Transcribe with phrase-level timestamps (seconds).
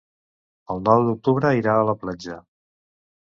[0.75, 2.39] El nou d'octubre irà a la platja.